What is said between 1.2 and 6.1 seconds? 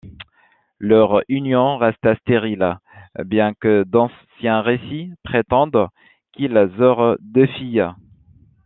union resta stérile, bien que d'anciens récits prétendent